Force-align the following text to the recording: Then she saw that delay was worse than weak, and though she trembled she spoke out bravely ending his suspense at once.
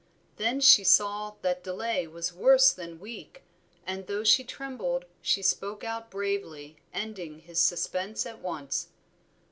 Then 0.37 0.61
she 0.61 0.83
saw 0.83 1.35
that 1.43 1.63
delay 1.63 2.07
was 2.07 2.33
worse 2.33 2.71
than 2.71 2.99
weak, 2.99 3.43
and 3.85 4.07
though 4.07 4.23
she 4.23 4.43
trembled 4.43 5.05
she 5.21 5.43
spoke 5.43 5.83
out 5.83 6.09
bravely 6.09 6.77
ending 6.91 7.41
his 7.41 7.61
suspense 7.61 8.25
at 8.25 8.39
once. 8.39 8.87